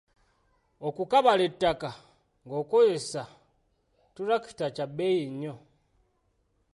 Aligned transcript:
Okukabala 0.87 1.43
ettaka 1.49 1.89
ng'okozesa 2.47 3.23
ttulakita 4.09 4.65
kya 4.75 4.85
bbeeyi 4.89 5.25
nnyo. 5.31 5.55